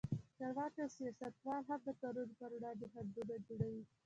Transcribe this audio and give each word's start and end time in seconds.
چارواکي 0.37 0.79
او 0.83 0.89
سیاستوال 0.97 1.61
هم 1.69 1.79
د 1.83 1.89
کارونو 2.01 2.33
پر 2.39 2.49
وړاندې 2.55 2.85
خنډونه 2.93 3.35
جوړوي. 3.47 3.83